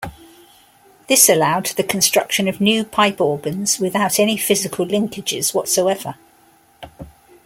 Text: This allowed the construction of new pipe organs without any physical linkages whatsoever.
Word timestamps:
This 1.07 1.29
allowed 1.29 1.67
the 1.67 1.83
construction 1.83 2.47
of 2.47 2.59
new 2.59 2.83
pipe 2.83 3.21
organs 3.21 3.77
without 3.79 4.19
any 4.19 4.35
physical 4.35 4.83
linkages 4.83 5.53
whatsoever. 5.53 6.15